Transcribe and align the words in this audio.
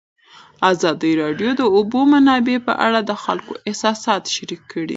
ازادي 0.71 1.11
راډیو 1.21 1.49
د 1.55 1.57
د 1.59 1.63
اوبو 1.75 1.99
منابع 2.13 2.57
په 2.67 2.73
اړه 2.85 2.99
د 3.09 3.11
خلکو 3.23 3.51
احساسات 3.67 4.23
شریک 4.35 4.61
کړي. 4.71 4.89